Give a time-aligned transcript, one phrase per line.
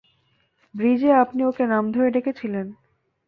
[0.75, 2.67] ব্রিজে আপনি ওকে নাম ধরে ডেকেছিলেন।